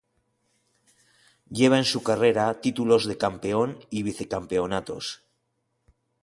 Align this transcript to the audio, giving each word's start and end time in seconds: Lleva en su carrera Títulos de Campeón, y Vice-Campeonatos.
Lleva 1.51 1.77
en 1.77 1.85
su 1.85 2.01
carrera 2.01 2.59
Títulos 2.59 3.05
de 3.07 3.19
Campeón, 3.19 3.77
y 3.91 4.01
Vice-Campeonatos. 4.01 5.21